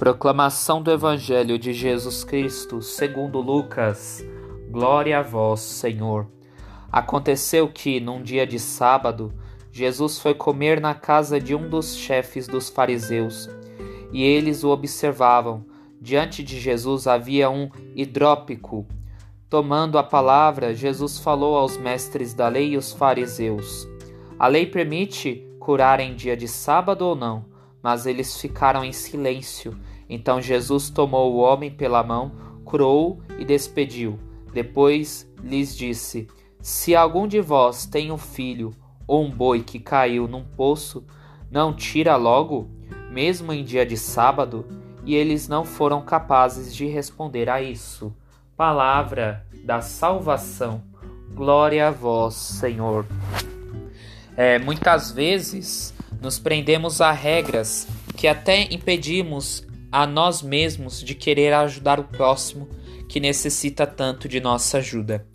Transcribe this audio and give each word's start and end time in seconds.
Proclamação 0.00 0.82
do 0.82 0.90
Evangelho 0.90 1.58
de 1.58 1.74
Jesus 1.74 2.24
Cristo, 2.24 2.80
segundo 2.80 3.38
Lucas. 3.38 4.24
Glória 4.70 5.18
a 5.18 5.22
vós, 5.22 5.60
Senhor. 5.60 6.26
Aconteceu 6.90 7.68
que, 7.68 8.00
num 8.00 8.22
dia 8.22 8.46
de 8.46 8.58
sábado, 8.58 9.30
Jesus 9.70 10.18
foi 10.18 10.32
comer 10.32 10.80
na 10.80 10.94
casa 10.94 11.38
de 11.38 11.54
um 11.54 11.68
dos 11.68 11.94
chefes 11.98 12.46
dos 12.46 12.70
fariseus, 12.70 13.46
e 14.10 14.22
eles 14.22 14.64
o 14.64 14.70
observavam. 14.70 15.66
Diante 16.00 16.42
de 16.42 16.58
Jesus 16.58 17.06
havia 17.06 17.50
um 17.50 17.68
hidrópico. 17.94 18.86
Tomando 19.50 19.98
a 19.98 20.02
palavra, 20.02 20.72
Jesus 20.72 21.18
falou 21.18 21.58
aos 21.58 21.76
mestres 21.76 22.32
da 22.32 22.48
lei 22.48 22.70
e 22.70 22.76
os 22.78 22.90
fariseus: 22.90 23.86
A 24.38 24.46
lei 24.46 24.64
permite 24.64 25.46
curar 25.58 26.00
em 26.00 26.14
dia 26.14 26.38
de 26.38 26.48
sábado 26.48 27.02
ou 27.02 27.14
não? 27.14 27.50
Mas 27.82 28.06
eles 28.06 28.40
ficaram 28.40 28.84
em 28.84 28.92
silêncio. 28.92 29.78
Então 30.08 30.40
Jesus 30.40 30.90
tomou 30.90 31.34
o 31.34 31.38
homem 31.38 31.70
pela 31.70 32.02
mão, 32.02 32.32
curou 32.64 33.20
e 33.38 33.44
despediu. 33.44 34.18
Depois 34.52 35.30
lhes 35.42 35.76
disse: 35.76 36.28
Se 36.60 36.94
algum 36.94 37.26
de 37.26 37.40
vós 37.40 37.86
tem 37.86 38.10
um 38.10 38.18
filho 38.18 38.72
ou 39.06 39.24
um 39.24 39.30
boi 39.30 39.62
que 39.62 39.78
caiu 39.78 40.26
num 40.26 40.44
poço, 40.44 41.04
não 41.50 41.72
tira 41.72 42.16
logo, 42.16 42.68
mesmo 43.10 43.52
em 43.52 43.64
dia 43.64 43.86
de 43.86 43.96
sábado? 43.96 44.66
E 45.04 45.14
eles 45.14 45.48
não 45.48 45.64
foram 45.64 46.02
capazes 46.02 46.74
de 46.74 46.86
responder 46.86 47.48
a 47.48 47.62
isso. 47.62 48.14
Palavra 48.56 49.46
da 49.64 49.80
salvação. 49.80 50.82
Glória 51.34 51.88
a 51.88 51.90
vós, 51.90 52.34
Senhor. 52.34 53.06
É, 54.36 54.58
muitas 54.58 55.10
vezes 55.10 55.94
nos 56.20 56.38
prendemos 56.38 57.00
a 57.00 57.12
regras 57.12 57.86
que 58.16 58.28
até 58.28 58.68
impedimos 58.70 59.66
a 59.90 60.06
nós 60.06 60.42
mesmos 60.42 61.02
de 61.02 61.14
querer 61.14 61.52
ajudar 61.52 61.98
o 61.98 62.04
próximo 62.04 62.68
que 63.08 63.18
necessita 63.18 63.86
tanto 63.86 64.28
de 64.28 64.40
nossa 64.40 64.78
ajuda. 64.78 65.26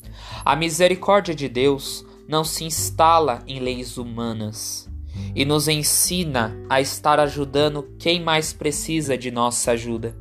A 0.46 0.56
misericórdia 0.56 1.36
de 1.36 1.50
Deus 1.50 2.06
não 2.28 2.44
se 2.44 2.64
instala 2.64 3.44
em 3.48 3.60
leis 3.60 3.98
humanas 3.98 4.90
e 5.36 5.46
nos 5.46 5.68
ensina 5.68 6.56
a 6.70 6.80
estar 6.80 7.20
ajudando 7.20 7.84
quem 8.00 8.22
mais 8.22 8.54
precisa 8.54 9.18
de 9.18 9.32
nossa 9.32 9.72
ajuda. 9.72 10.16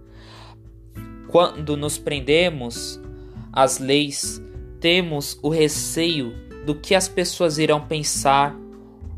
Quando 1.28 1.76
nos 1.76 1.98
prendemos 1.98 3.00
às 3.52 3.78
leis, 3.78 4.42
temos 4.80 5.38
o 5.42 5.48
receio 5.48 6.34
do 6.64 6.74
que 6.74 6.94
as 6.94 7.08
pessoas 7.08 7.58
irão 7.58 7.86
pensar, 7.86 8.56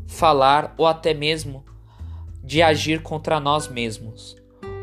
falar 0.07 0.73
ou 0.77 0.87
até 0.87 1.13
mesmo 1.13 1.63
de 2.43 2.61
agir 2.61 3.01
contra 3.01 3.39
nós 3.39 3.67
mesmos. 3.67 4.35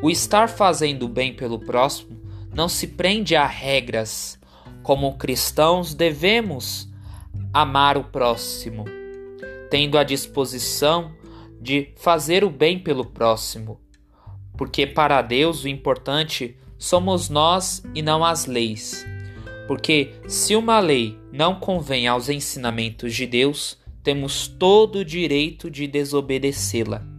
O 0.02 0.10
estar 0.10 0.48
fazendo 0.48 1.08
bem 1.08 1.34
pelo 1.34 1.58
próximo 1.58 2.20
não 2.54 2.68
se 2.68 2.88
prende 2.88 3.34
a 3.34 3.46
regras. 3.46 4.38
Como 4.82 5.16
cristãos, 5.16 5.94
devemos 5.94 6.88
amar 7.52 7.96
o 7.96 8.04
próximo, 8.04 8.84
tendo 9.70 9.96
a 9.96 10.04
disposição 10.04 11.12
de 11.60 11.92
fazer 11.96 12.44
o 12.44 12.50
bem 12.50 12.78
pelo 12.78 13.06
próximo, 13.06 13.80
porque 14.58 14.86
para 14.86 15.22
Deus 15.22 15.64
o 15.64 15.68
importante 15.68 16.56
somos 16.76 17.30
nós 17.30 17.82
e 17.94 18.02
não 18.02 18.22
as 18.22 18.44
leis. 18.44 19.06
Porque 19.66 20.12
se 20.28 20.54
uma 20.54 20.78
lei 20.78 21.18
não 21.32 21.54
convém 21.54 22.06
aos 22.06 22.28
ensinamentos 22.28 23.14
de 23.14 23.26
Deus, 23.26 23.78
temos 24.04 24.46
todo 24.46 25.00
o 25.00 25.04
direito 25.04 25.68
de 25.68 25.88
desobedecê-la 25.88 27.14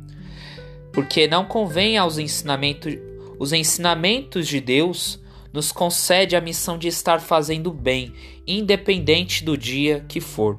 porque 0.95 1.27
não 1.27 1.43
convém 1.43 1.97
aos 1.97 2.17
ensinamentos, 2.17 2.97
os 3.37 3.51
ensinamentos 3.51 4.47
de 4.47 4.61
Deus 4.61 5.21
nos 5.51 5.69
concede 5.69 6.37
a 6.37 6.41
missão 6.41 6.77
de 6.77 6.87
estar 6.87 7.19
fazendo 7.19 7.69
bem, 7.73 8.13
independente 8.47 9.43
do 9.43 9.57
dia 9.57 10.05
que 10.07 10.21
for. 10.21 10.57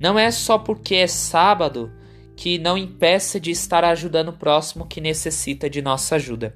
Não 0.00 0.18
é 0.18 0.30
só 0.30 0.56
porque 0.56 0.94
é 0.94 1.06
sábado 1.06 1.92
que 2.34 2.58
não 2.58 2.78
impeça 2.78 3.38
de 3.38 3.50
estar 3.50 3.84
ajudando 3.84 4.30
o 4.30 4.32
próximo 4.32 4.86
que 4.86 5.02
necessita 5.02 5.68
de 5.68 5.82
nossa 5.82 6.16
ajuda. 6.16 6.54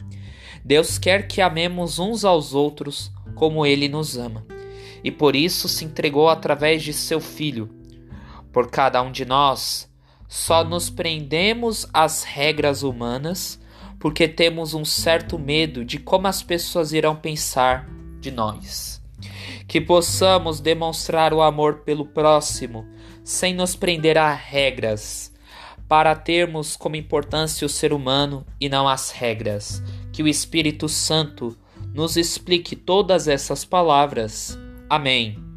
Deus 0.65 0.97
quer 0.97 1.29
que 1.29 1.43
amemos 1.43 1.99
uns 1.99 2.25
aos 2.25 2.55
outros 2.55 3.13
como 3.35 3.67
ele 3.67 3.91
nos 3.91 4.17
ama. 4.17 4.47
E 5.05 5.11
por 5.11 5.37
isso 5.37 5.69
se 5.69 5.85
entregou 5.85 6.31
através 6.31 6.83
de 6.83 6.95
seu 6.95 7.21
filho. 7.21 7.78
Por 8.59 8.73
cada 8.73 9.01
um 9.03 9.13
de 9.13 9.25
nós, 9.25 9.89
só 10.27 10.65
nos 10.65 10.91
prendemos 10.91 11.87
às 11.95 12.25
regras 12.25 12.83
humanas 12.83 13.57
porque 14.01 14.27
temos 14.27 14.75
um 14.75 14.85
certo 14.85 15.39
medo 15.39 15.85
de 15.85 15.97
como 15.97 16.27
as 16.27 16.43
pessoas 16.43 16.93
irão 16.93 17.15
pensar 17.15 17.89
de 18.19 18.33
nós. 18.33 19.01
Que 19.69 19.81
possamos 19.81 20.59
demonstrar 20.59 21.33
o 21.33 21.41
amor 21.41 21.83
pelo 21.85 22.05
próximo 22.05 22.85
sem 23.23 23.55
nos 23.55 23.77
prender 23.77 24.19
a 24.19 24.35
regras, 24.35 25.33
para 25.87 26.17
termos 26.17 26.77
como 26.77 26.97
importância 26.97 27.65
o 27.65 27.69
ser 27.69 27.93
humano 27.93 28.45
e 28.61 28.69
não 28.69 28.89
as 28.89 29.13
regras. 29.13 29.81
Que 30.13 30.21
o 30.21 30.27
Espírito 30.27 30.89
Santo 30.89 31.57
nos 31.95 32.17
explique 32.17 32.75
todas 32.75 33.29
essas 33.29 33.65
palavras. 33.65 34.59
Amém. 34.91 35.48